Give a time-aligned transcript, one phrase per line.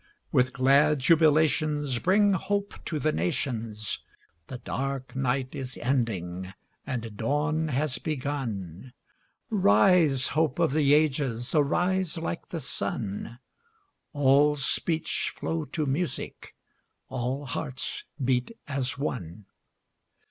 [0.31, 3.99] With glad jubilations Bring hope to the nations
[4.47, 6.53] The dark night is ending
[6.87, 8.93] and dawn has begun
[9.51, 13.37] Rise, hope of the ages, arise like the sun,
[14.11, 16.55] All speech flow to music,
[17.07, 19.45] all hearts beat as one!